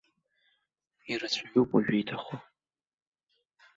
Ирацәаҩуп 1.11 1.69
уажәы 1.75 1.95
иҭахо. 2.01 2.35